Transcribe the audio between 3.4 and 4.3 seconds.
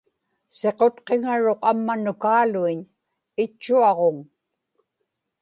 itchuaġuŋ